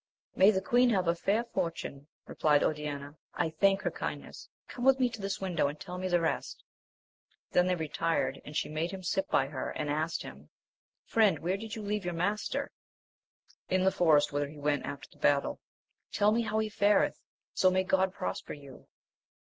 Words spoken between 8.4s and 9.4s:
and she made him sit